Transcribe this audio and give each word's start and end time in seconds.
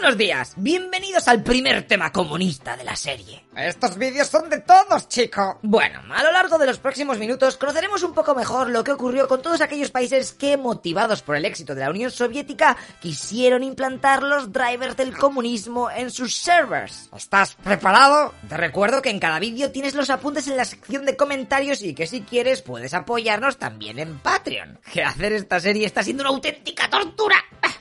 buenos 0.00 0.16
días, 0.16 0.54
bienvenidos 0.56 1.28
al 1.28 1.42
primer 1.42 1.86
tema 1.86 2.10
comunista 2.10 2.74
de 2.74 2.84
la 2.84 2.96
serie. 2.96 3.44
Estos 3.54 3.98
vídeos 3.98 4.28
son 4.28 4.48
de 4.48 4.60
todos, 4.60 5.08
chico. 5.08 5.58
Bueno, 5.60 6.00
a 6.14 6.22
lo 6.22 6.32
largo 6.32 6.56
de 6.56 6.64
los 6.64 6.78
próximos 6.78 7.18
minutos 7.18 7.58
conoceremos 7.58 8.02
un 8.02 8.14
poco 8.14 8.34
mejor 8.34 8.70
lo 8.70 8.82
que 8.82 8.92
ocurrió 8.92 9.28
con 9.28 9.42
todos 9.42 9.60
aquellos 9.60 9.90
países 9.90 10.32
que, 10.32 10.56
motivados 10.56 11.20
por 11.20 11.36
el 11.36 11.44
éxito 11.44 11.74
de 11.74 11.82
la 11.82 11.90
Unión 11.90 12.10
Soviética, 12.10 12.78
quisieron 13.02 13.62
implantar 13.62 14.22
los 14.22 14.50
drivers 14.50 14.96
del 14.96 15.14
comunismo 15.14 15.90
en 15.90 16.10
sus 16.10 16.34
servers. 16.34 17.10
¿Estás 17.14 17.56
preparado? 17.56 18.32
Te 18.48 18.56
recuerdo 18.56 19.02
que 19.02 19.10
en 19.10 19.20
cada 19.20 19.38
vídeo 19.38 19.70
tienes 19.70 19.94
los 19.94 20.08
apuntes 20.08 20.48
en 20.48 20.56
la 20.56 20.64
sección 20.64 21.04
de 21.04 21.16
comentarios 21.16 21.82
y 21.82 21.94
que 21.94 22.06
si 22.06 22.22
quieres 22.22 22.62
puedes 22.62 22.94
apoyarnos 22.94 23.58
también 23.58 23.98
en 23.98 24.18
Patreon. 24.18 24.78
Que 24.90 25.02
hacer 25.04 25.34
esta 25.34 25.60
serie 25.60 25.84
está 25.84 26.02
siendo 26.02 26.22
una 26.22 26.30
auténtica 26.30 26.88
tortura. 26.88 27.36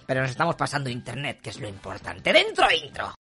Pero 0.10 0.22
nos 0.22 0.32
estamos 0.32 0.56
pasando 0.56 0.90
internet, 0.90 1.40
que 1.40 1.52
es 1.52 1.60
lo 1.60 1.68
importante. 1.68 2.34
Dentro 2.34 2.66
intro. 2.72 3.14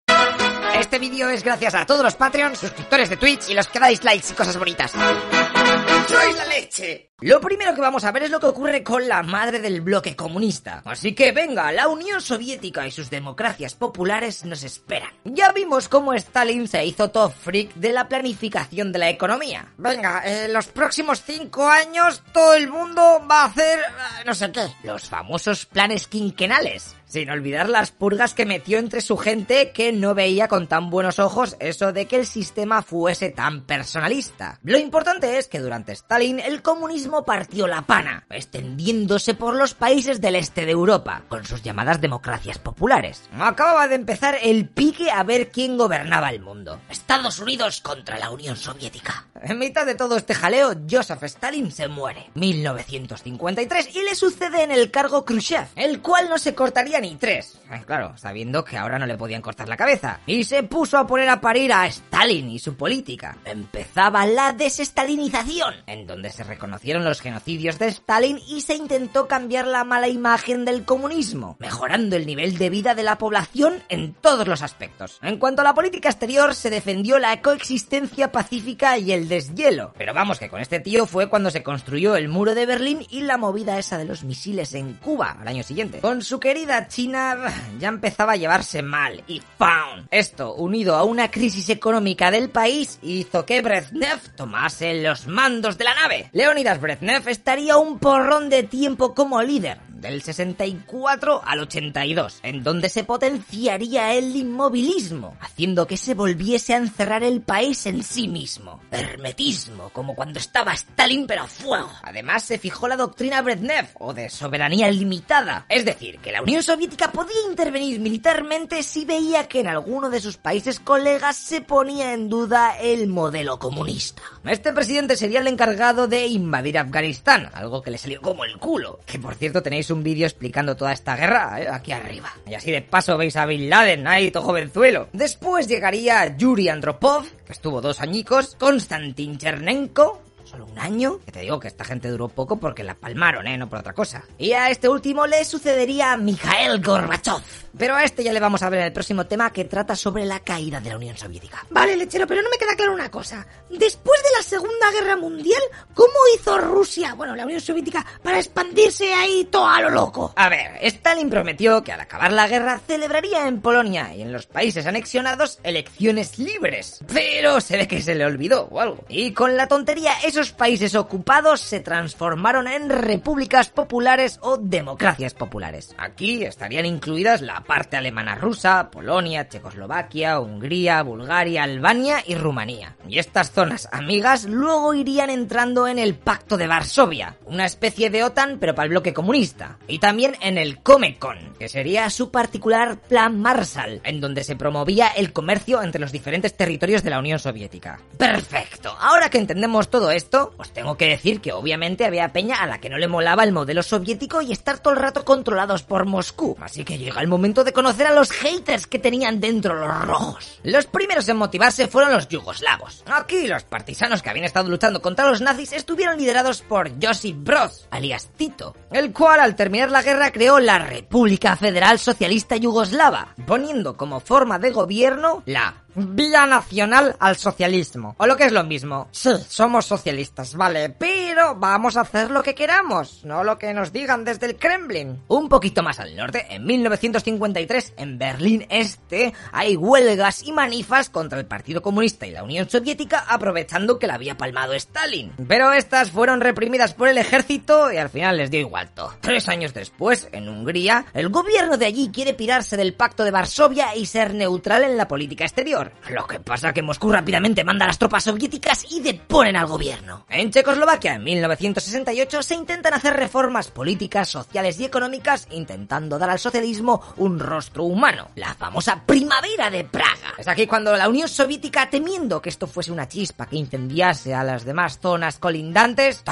Este 0.80 1.00
vídeo 1.00 1.30
es 1.30 1.44
gracias 1.44 1.76
a 1.76 1.86
todos 1.86 2.04
los 2.04 2.16
Patreons, 2.16 2.58
suscriptores 2.58 3.10
de 3.10 3.18
Twitch 3.18 3.50
y 3.50 3.54
los 3.54 3.68
que 3.68 3.80
dais 3.80 4.04
likes 4.04 4.28
y 4.32 4.34
cosas 4.34 4.58
bonitas. 4.58 4.92
¡Soy 4.92 6.34
la 6.34 6.46
leche! 6.46 7.12
Lo 7.22 7.42
primero 7.42 7.76
que 7.76 7.82
vamos 7.82 8.06
a 8.06 8.12
ver 8.12 8.24
es 8.24 8.32
lo 8.32 8.40
que 8.40 8.46
ocurre 8.46 8.82
con 8.82 9.08
la 9.08 9.22
madre 9.24 9.60
del 9.60 9.82
bloque 9.82 10.16
comunista. 10.16 10.82
Así 10.86 11.14
que 11.14 11.34
venga, 11.34 11.72
la 11.74 11.90
Unión 11.90 12.22
Soviética 12.22 12.88
y 12.88 12.92
sus 12.92 13.10
democracias 13.10 13.76
populares 13.76 14.46
nos 14.46 14.64
esperan. 14.64 15.12
Ya 15.26 15.52
vimos 15.52 15.90
cómo 15.90 16.14
Stalin 16.14 16.68
se 16.68 16.86
hizo 16.86 17.12
top 17.12 17.34
freak 17.34 17.74
de 17.74 17.92
la 17.92 18.08
planificación 18.08 18.94
de 18.94 19.00
la 19.00 19.10
economía. 19.10 19.74
Venga, 19.78 20.22
en 20.24 20.54
los 20.54 20.68
próximos 20.68 21.22
cinco 21.24 21.68
años 21.68 22.24
todo 22.32 22.54
el 22.54 22.70
mundo 22.70 23.22
va 23.30 23.42
a 23.42 23.46
hacer... 23.46 23.80
eh, 23.80 24.24
no 24.26 24.34
sé 24.34 24.52
qué. 24.52 24.68
Los 24.84 25.10
famosos 25.10 25.66
planes 25.66 26.08
quinquenales. 26.08 26.96
Sin 27.10 27.32
olvidar 27.32 27.70
las 27.70 27.90
purgas 27.90 28.36
que 28.36 28.46
metió 28.46 28.78
entre 28.78 29.02
su 29.02 29.18
gente 29.18 29.72
que 29.72 29.92
no 29.92 30.14
veía 30.14 30.48
con 30.48 30.68
tan 30.68 30.92
buenos 30.92 31.18
ojos 31.18 31.58
eso 31.60 31.92
de 31.92 32.06
que 32.06 32.18
el 32.18 32.28
sistema 32.28 32.84
fuese 32.84 33.32
tan 33.32 33.66
personalista. 33.66 34.60
Lo 34.62 34.78
importante 34.78 35.40
es 35.40 35.48
que 35.48 35.60
durante 35.60 35.92
Stalin 35.94 36.40
el 36.40 36.62
comunismo 36.62 37.26
partió 37.26 37.66
la 37.66 37.82
pana, 37.82 38.28
extendiéndose 38.30 39.34
por 39.34 39.56
los 39.56 39.74
países 39.74 40.22
del 40.22 40.36
este 40.36 40.68
de 40.68 40.72
Europa, 40.72 41.24
con 41.30 41.46
sus 41.46 41.64
llamadas 41.64 42.00
democracias 42.00 42.60
populares. 42.60 43.28
Acababa 43.40 43.88
de 43.88 43.96
empezar 43.96 44.38
el 44.44 44.70
pique 44.70 45.10
a 45.10 45.24
ver 45.24 45.50
quién 45.50 45.80
gobernaba 45.80 46.30
el 46.30 46.42
mundo. 46.42 46.80
Estados 46.90 47.40
Unidos 47.40 47.82
contra 47.82 48.20
la 48.20 48.30
Unión 48.30 48.56
Soviética. 48.56 49.26
En 49.42 49.58
mitad 49.58 49.88
de 49.88 49.96
todo 49.96 50.16
este 50.16 50.36
jaleo, 50.36 50.76
Joseph 50.88 51.24
Stalin 51.24 51.72
se 51.72 51.88
muere, 51.88 52.30
1953, 52.36 53.96
y 53.96 54.04
le 54.04 54.14
sucede 54.14 54.62
en 54.62 54.72
el 54.72 54.92
cargo 54.92 55.26
Khrushchev, 55.26 55.70
el 55.76 56.02
cual 56.02 56.30
no 56.30 56.38
se 56.38 56.54
cortaría 56.54 56.99
ni 57.02 57.16
tres. 57.16 57.60
Claro, 57.86 58.18
sabiendo 58.18 58.64
que 58.64 58.78
ahora 58.78 59.00
no 59.00 59.06
le 59.06 59.18
podían 59.18 59.42
cortar 59.42 59.70
la 59.70 59.78
cabeza. 59.78 60.20
Y 60.26 60.44
se 60.44 60.64
puso 60.64 60.98
a 60.98 61.08
poner 61.08 61.30
a 61.30 61.42
parir 61.42 61.72
a 61.74 61.88
Stalin 61.88 62.50
y 62.50 62.60
su 62.60 62.76
política. 62.76 63.38
Empezaba 63.46 64.26
la 64.26 64.54
desestalinización, 64.54 65.76
en 65.88 66.08
donde 66.08 66.32
se 66.32 66.44
reconocieron 66.44 67.04
los 67.04 67.22
genocidios 67.22 67.80
de 67.80 67.88
Stalin 67.88 68.40
y 68.48 68.62
se 68.62 68.76
intentó 68.76 69.28
cambiar 69.28 69.68
la 69.68 69.84
mala 69.84 70.08
imagen 70.08 70.66
del 70.66 70.86
comunismo, 70.86 71.58
mejorando 71.60 72.16
el 72.16 72.26
nivel 72.26 72.58
de 72.58 72.70
vida 72.70 72.96
de 72.96 73.04
la 73.04 73.18
población 73.18 73.84
en 73.90 74.14
todos 74.14 74.48
los 74.48 74.62
aspectos. 74.62 75.20
En 75.22 75.38
cuanto 75.38 75.62
a 75.62 75.66
la 75.66 75.74
política 75.74 76.10
exterior, 76.10 76.56
se 76.56 76.70
defendió 76.70 77.20
la 77.20 77.42
coexistencia 77.42 78.32
pacífica 78.32 78.98
y 78.98 79.12
el 79.12 79.28
deshielo. 79.28 79.94
Pero 79.98 80.14
vamos, 80.14 80.40
que 80.40 80.50
con 80.50 80.62
este 80.62 80.80
tío 80.80 81.06
fue 81.06 81.30
cuando 81.30 81.52
se 81.52 81.64
construyó 81.64 82.16
el 82.16 82.28
muro 82.30 82.56
de 82.56 82.66
Berlín 82.66 83.06
y 83.10 83.22
la 83.22 83.38
movida 83.38 83.78
esa 83.78 83.98
de 83.98 84.06
los 84.06 84.24
misiles 84.24 84.74
en 84.74 84.94
Cuba 84.96 85.38
al 85.40 85.48
año 85.48 85.64
siguiente. 85.64 86.00
Con 86.00 86.22
su 86.22 86.40
querida 86.40 86.88
China 86.90 87.38
ya 87.80 87.88
empezaba 87.88 88.34
a 88.34 88.36
llevarse 88.36 88.82
mal 88.82 89.24
y 89.28 89.42
¡pound! 89.58 90.08
Esto, 90.12 90.56
unido 90.56 90.96
a 90.96 91.04
una 91.04 91.32
crisis 91.32 91.70
económica 91.70 92.32
del 92.32 92.50
país, 92.50 93.00
hizo 93.02 93.46
que 93.46 93.62
Brezhnev 93.62 94.20
tomase 94.36 95.02
los 95.02 95.28
mandos 95.28 95.78
de 95.78 95.86
la 95.86 95.94
nave. 95.94 96.30
Leonidas 96.34 96.82
Brezhnev 96.82 97.30
estaría 97.30 97.78
un 97.78 98.00
porrón 98.00 98.50
de 98.50 98.64
tiempo 98.64 99.14
como 99.14 99.42
líder, 99.42 99.80
del 100.00 100.22
64 100.22 101.42
al 101.46 101.60
82, 101.60 102.40
en 102.44 102.64
donde 102.64 102.90
se 102.90 103.04
potenciaría 103.04 104.14
el 104.14 104.36
inmovilismo, 104.36 105.38
haciendo 105.42 105.88
que 105.88 105.98
se 105.98 106.14
volviese 106.14 106.74
a 106.74 106.78
encerrar 106.78 107.24
el 107.24 107.42
país 107.42 107.86
en 107.86 108.04
sí 108.04 108.28
mismo. 108.28 108.82
Hermetismo, 108.92 109.90
como 109.90 110.16
cuando 110.16 110.40
estaba 110.40 110.74
Stalin 110.74 111.28
pero 111.28 111.44
a 111.44 111.48
fuego. 111.48 111.92
Además 112.04 112.44
se 112.44 112.58
fijó 112.58 112.88
la 112.88 112.98
doctrina 112.98 113.42
Brezhnev, 113.42 113.90
o 114.00 114.14
de 114.14 114.30
soberanía 114.30 114.90
limitada, 114.90 115.66
es 115.70 115.86
decir, 115.86 116.20
que 116.20 116.32
la 116.32 116.42
Unión 116.42 116.64
Soviética 116.64 117.12
podía 117.12 117.42
intervenir 117.50 118.00
militarmente 118.00 118.84
si 118.84 119.06
veía 119.06 119.48
que 119.48 119.60
en 119.60 119.68
alguno 119.68 120.10
de 120.10 120.22
sus 120.22 120.38
países 120.38 120.80
colegas 120.80 121.36
se 121.38 121.62
ponía 121.62 122.14
en 122.14 122.30
duda 122.30 122.78
el 122.80 123.08
modelo 123.08 123.60
comunista. 123.60 124.22
Este 124.46 124.74
presidente 124.74 125.18
sería 125.18 125.42
el 125.42 125.48
encargado 125.48 126.08
de 126.08 126.28
invadir 126.28 126.78
Afganistán, 126.78 127.50
algo 127.54 127.82
que 127.82 127.92
le 127.92 127.98
salió 127.98 128.22
como 128.22 128.46
el 128.46 128.58
culo, 128.58 129.00
que 129.06 129.20
por 129.20 129.36
cierto 129.36 129.62
tenéis 129.62 129.89
un 129.90 130.04
vídeo 130.04 130.26
explicando 130.26 130.76
toda 130.76 130.94
esta 130.94 131.16
guerra, 131.16 131.62
¿eh? 131.62 131.68
aquí 131.72 131.92
arriba. 131.92 132.34
Y 132.48 132.54
así 132.54 132.72
de 132.72 132.82
paso 132.82 133.18
veis 133.18 133.36
a 133.36 133.46
Bin 133.46 133.70
Laden, 133.70 134.08
ahí 134.08 134.32
todo 134.32 134.44
jovenzuelo. 134.44 135.10
Después 135.14 135.68
llegaría 135.68 136.38
Yuri 136.38 136.70
Andropov, 136.70 137.26
que 137.46 137.54
estuvo 137.54 137.82
dos 137.82 138.02
añicos, 138.02 138.56
Konstantin 138.60 139.38
Chernenko, 139.38 140.22
Solo 140.50 140.66
un 140.66 140.80
año, 140.80 141.20
que 141.24 141.32
te 141.32 141.42
digo 141.42 141.60
que 141.60 141.68
esta 141.68 141.86
gente 141.86 142.08
duró 142.08 142.28
poco 142.28 142.60
porque 142.60 142.84
la 142.84 142.96
palmaron, 142.96 143.46
¿eh? 143.46 143.56
No 143.56 143.70
por 143.70 143.78
otra 143.78 143.94
cosa. 143.94 144.24
Y 144.40 144.54
a 144.54 144.72
este 144.72 144.90
último 144.90 145.28
le 145.28 145.46
sucedería 145.46 146.18
Mikhail 146.18 146.82
Gorbachev. 146.82 147.44
Pero 147.78 147.96
a 147.96 148.04
este 148.04 148.24
ya 148.24 148.34
le 148.34 148.40
vamos 148.40 148.64
a 148.64 148.70
ver 148.70 148.82
el 148.82 148.92
próximo 148.92 149.28
tema 149.28 149.54
que 149.54 149.66
trata 149.66 149.96
sobre 149.96 150.26
la 150.26 150.40
caída 150.40 150.80
de 150.80 150.90
la 150.90 150.98
Unión 150.98 151.16
Soviética. 151.16 151.66
Vale, 151.70 151.96
lechero, 151.96 152.26
pero 152.26 152.42
no 152.42 152.50
me 152.50 152.58
queda 152.58 152.76
claro 152.76 152.94
una 152.94 153.12
cosa. 153.12 153.46
Después 153.70 154.20
de 154.24 154.30
la 154.38 154.44
Segunda 154.44 154.92
Guerra 154.92 155.16
Mundial, 155.18 155.62
¿cómo 155.94 156.14
hizo 156.36 156.58
Rusia, 156.58 157.14
bueno, 157.14 157.36
la 157.36 157.46
Unión 157.46 157.62
Soviética, 157.62 158.04
para 158.24 158.40
expandirse 158.40 159.14
ahí 159.14 159.48
todo 159.52 159.68
a 159.68 159.82
lo 159.82 159.92
loco? 159.92 160.34
A 160.36 160.50
ver, 160.50 160.80
Stalin 160.82 161.30
prometió 161.30 161.84
que 161.84 161.92
al 161.92 162.02
acabar 162.02 162.34
la 162.34 162.48
guerra 162.48 162.82
celebraría 162.88 163.48
en 163.48 163.62
Polonia 163.62 164.16
y 164.16 164.24
en 164.24 164.34
los 164.34 164.48
países 164.48 164.88
anexionados 164.88 165.60
elecciones 165.62 166.40
libres. 166.40 167.02
Pero 167.08 167.62
se 167.62 167.78
ve 167.78 167.88
que 167.88 168.02
se 168.02 168.16
le 168.16 168.26
olvidó 168.26 168.68
o 168.72 168.80
algo. 168.82 169.06
Y 169.10 169.32
con 169.34 169.56
la 169.56 169.68
tontería, 169.68 170.14
esos 170.40 170.54
países 170.54 170.96
ocupados 170.96 171.60
se 171.60 171.82
transformaron 171.82 172.66
en 172.70 172.90
repúblicas 172.90 173.68
populares 173.68 174.40
o 174.42 174.56
democracias 174.56 175.34
populares. 175.34 175.94
Aquí 175.98 176.46
estarían 176.46 176.86
incluidas 176.86 177.42
la 177.42 177.60
parte 177.66 177.98
alemana 177.98 178.36
rusa, 178.36 178.90
Polonia, 178.90 179.50
Checoslovaquia, 179.50 180.40
Hungría, 180.40 181.04
Bulgaria, 181.04 181.64
Albania 181.64 182.24
y 182.26 182.36
Rumanía. 182.36 182.96
Y 183.06 183.20
estas 183.20 183.52
zonas 183.52 183.90
amigas 183.92 184.46
luego 184.46 184.94
irían 184.94 185.30
entrando 185.30 185.90
en 185.90 186.00
el 186.00 186.16
Pacto 186.16 186.56
de 186.56 186.68
Varsovia, 186.68 187.36
una 187.46 187.66
especie 187.66 188.10
de 188.10 188.24
OTAN 188.24 188.60
pero 188.62 188.74
para 188.74 188.86
el 188.86 188.92
bloque 188.92 189.14
comunista. 189.14 189.78
Y 189.90 190.00
también 190.00 190.38
en 190.40 190.58
el 190.58 190.82
Comecon, 190.82 191.54
que 191.60 191.68
sería 191.68 192.10
su 192.10 192.32
particular 192.32 192.98
plan 192.98 193.42
Marshall, 193.42 194.00
en 194.06 194.22
donde 194.22 194.46
se 194.46 194.56
promovía 194.56 195.10
el 195.10 195.34
comercio 195.34 195.84
entre 195.84 196.00
los 196.00 196.14
diferentes 196.14 196.56
territorios 196.56 197.04
de 197.04 197.10
la 197.10 197.20
Unión 197.20 197.40
Soviética. 197.40 198.00
Perfecto, 198.18 198.96
ahora 199.02 199.30
que 199.30 199.38
entendemos 199.38 199.90
todo 199.90 200.12
esto, 200.12 200.29
os 200.32 200.72
tengo 200.72 200.96
que 200.96 201.08
decir 201.08 201.42
que 201.42 201.54
obviamente 201.54 202.06
había 202.06 202.32
peña 202.32 202.58
a 202.62 202.68
la 202.68 202.80
que 202.80 202.90
no 202.90 202.98
le 202.98 203.08
molaba 203.08 203.44
el 203.44 203.52
modelo 203.52 203.84
soviético 203.84 204.42
y 204.42 204.52
estar 204.52 204.80
todo 204.80 204.94
el 204.94 205.00
rato 205.00 205.26
controlados 205.26 205.84
por 205.84 206.06
Moscú. 206.06 206.56
Así 206.62 206.84
que 206.84 206.98
llega 206.98 207.22
el 207.22 207.28
momento 207.28 207.64
de 207.64 207.74
conocer 207.74 208.08
a 208.08 208.14
los 208.14 208.32
haters 208.32 208.88
que 208.88 209.00
tenían 209.00 209.40
dentro 209.40 209.76
los 209.76 210.06
rojos. 210.06 210.60
Los 210.64 210.86
primeros 210.86 211.28
en 211.30 211.38
motivarse 211.38 211.88
fueron 211.88 212.14
los 212.14 212.28
yugoslavos. 212.28 213.04
Aquí 213.12 213.48
los 213.48 213.64
partisanos 213.64 214.22
que 214.22 214.30
habían 214.30 214.46
estado 214.46 214.70
luchando 214.70 215.02
contra 215.02 215.28
los 215.28 215.42
nazis 215.42 215.74
estuvieron 215.74 216.18
liderados 216.18 216.62
por 216.62 216.92
Josip 217.02 217.38
Broz, 217.44 217.88
alias 217.90 218.30
Tito, 218.38 218.76
el 218.92 219.12
cual 219.12 219.40
al 219.40 219.56
terminar 219.56 219.90
la 219.90 220.04
guerra 220.04 220.32
creó 220.32 220.60
la 220.60 220.80
República 220.80 221.56
Federal 221.56 222.00
Socialista 222.00 222.56
Yugoslava, 222.56 223.36
poniendo 223.46 223.98
como 223.98 224.20
forma 224.20 224.60
de 224.60 224.72
gobierno 224.72 225.44
la 225.46 225.84
Vía 226.00 226.46
nacional 226.46 227.16
al 227.20 227.36
socialismo. 227.36 228.16
O 228.18 228.26
lo 228.26 228.38
que 228.38 228.46
es 228.46 228.54
lo 228.54 228.64
mismo. 228.64 229.10
Sí, 229.12 229.32
somos 229.50 229.86
socialistas, 229.86 230.56
vale, 230.56 230.90
pero 230.90 231.56
vamos 231.56 231.98
a 231.98 232.02
hacer 232.02 232.32
lo 232.32 232.42
que 232.42 232.56
queramos, 232.56 233.26
no 233.26 233.44
lo 233.44 233.58
que 233.58 233.74
nos 233.74 233.92
digan 233.92 234.24
desde 234.24 234.46
el 234.46 234.56
Kremlin. 234.56 235.22
Un 235.28 235.50
poquito 235.50 235.84
más 235.84 236.00
al 236.00 236.16
norte, 236.16 236.46
en 236.50 236.66
1953, 236.66 237.94
en 237.98 238.18
Berlín 238.18 238.66
Este, 238.70 239.34
hay 239.52 239.76
huelgas 239.76 240.44
y 240.44 240.54
manifas 240.54 241.10
contra 241.10 241.38
el 241.38 241.46
Partido 241.46 241.82
Comunista 241.82 242.26
y 242.26 242.32
la 242.32 242.44
Unión 242.44 242.70
Soviética 242.70 243.26
aprovechando 243.28 244.00
que 244.00 244.08
la 244.08 244.16
había 244.16 244.38
palmado 244.38 244.74
Stalin. 244.74 245.34
Pero 245.48 245.74
estas 245.74 246.12
fueron 246.12 246.40
reprimidas 246.40 246.94
por 246.94 247.10
el 247.10 247.18
ejército 247.18 247.92
y 247.92 247.98
al 247.98 248.10
final 248.10 248.38
les 248.38 248.52
dio 248.52 248.62
igual 248.62 248.90
todo. 248.92 249.14
Tres 249.20 249.50
años 249.50 249.74
después, 249.74 250.30
en 250.32 250.48
Hungría, 250.48 251.06
el 251.14 251.28
gobierno 251.28 251.78
de 251.78 251.88
allí 251.88 252.10
quiere 252.14 252.34
pirarse 252.34 252.78
del 252.78 252.94
Pacto 252.94 253.24
de 253.24 253.32
Varsovia 253.32 253.96
y 253.96 254.06
ser 254.06 254.34
neutral 254.34 254.84
en 254.84 254.96
la 254.96 255.08
política 255.08 255.44
exterior. 255.44 255.89
Lo 256.10 256.26
que 256.28 256.40
pasa 256.40 256.74
que 256.74 256.82
Moscú 256.82 257.12
rápidamente 257.12 257.64
manda 257.64 257.86
a 257.86 257.88
las 257.88 257.98
tropas 257.98 258.24
soviéticas 258.24 258.86
y 258.92 259.02
deponen 259.02 259.56
al 259.56 259.68
gobierno. 259.68 260.26
En 260.30 260.52
Checoslovaquia, 260.52 261.16
en 261.16 261.24
1968, 261.24 262.44
se 262.44 262.56
intentan 262.56 262.94
hacer 262.94 263.16
reformas 263.16 263.70
políticas, 263.70 264.30
sociales 264.30 264.80
y 264.80 264.86
económicas, 264.86 265.48
intentando 265.52 266.18
dar 266.18 266.30
al 266.30 266.40
socialismo 266.40 267.02
un 267.18 267.40
rostro 267.40 267.84
humano. 267.84 268.30
La 268.36 268.54
famosa 268.54 269.04
primavera 269.06 269.70
de 269.70 269.84
Praga. 269.84 270.34
Es 270.38 270.48
aquí 270.48 270.68
cuando 270.68 270.96
la 270.96 271.10
Unión 271.10 271.28
Soviética, 271.28 271.90
temiendo 271.90 272.42
que 272.42 272.50
esto 272.50 272.68
fuese 272.68 272.92
una 272.92 273.08
chispa 273.08 273.46
que 273.46 273.58
incendiase 273.58 274.34
a 274.34 274.44
las 274.44 274.66
demás 274.66 275.00
zonas 275.00 275.40
colindantes, 275.40 276.24